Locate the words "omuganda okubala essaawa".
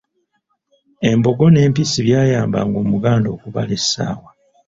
2.83-4.29